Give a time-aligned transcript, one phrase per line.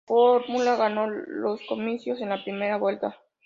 [0.01, 3.17] La fórmula ganó los comicios en la primera vuelta.